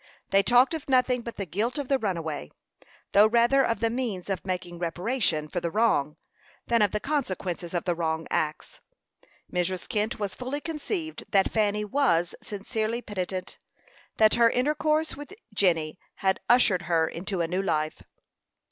They 0.31 0.41
talked 0.41 0.73
of 0.73 0.89
nothing 0.89 1.21
but 1.21 1.35
the 1.37 1.45
guilt 1.45 1.77
of 1.77 1.87
the 1.87 1.99
runaway, 1.99 2.49
though 3.11 3.27
rather 3.27 3.63
of 3.63 3.81
the 3.81 3.89
means 3.91 4.31
of 4.31 4.43
making 4.43 4.79
reparation 4.79 5.47
for 5.47 5.59
the 5.59 5.69
wrong, 5.69 6.17
than 6.65 6.81
of 6.81 6.89
the 6.89 6.99
consequences 6.99 7.75
of 7.75 7.83
the 7.83 7.93
wrong 7.93 8.25
acts. 8.31 8.79
Mrs. 9.53 9.87
Kent 9.87 10.17
was 10.17 10.33
fully 10.33 10.59
convinced 10.59 11.25
that 11.29 11.51
Fanny 11.51 11.85
was 11.85 12.33
sincerely 12.41 13.03
penitent; 13.03 13.59
that 14.17 14.33
her 14.33 14.49
intercourse 14.49 15.15
with 15.15 15.35
Jenny 15.53 15.99
had 16.15 16.39
ushered 16.49 16.81
her 16.89 17.07
into 17.07 17.41
a 17.41 17.47
new 17.47 17.61
life. 17.61 18.01